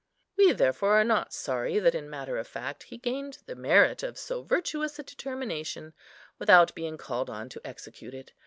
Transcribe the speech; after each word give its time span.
We, 0.35 0.51
therefore, 0.53 0.99
are 0.99 1.03
not 1.03 1.31
sorry 1.31 1.77
that 1.77 1.93
in 1.93 2.09
matter 2.09 2.37
of 2.39 2.47
fact 2.47 2.81
he 2.89 2.97
gained 2.97 3.37
the 3.45 3.53
merit 3.53 4.01
of 4.01 4.17
so 4.17 4.41
virtuous 4.41 4.97
a 4.97 5.03
determination, 5.03 5.93
without 6.39 6.73
being 6.73 6.97
called 6.97 7.29
on 7.29 7.49
to 7.49 7.61
execute 7.63 8.15
it. 8.15 8.33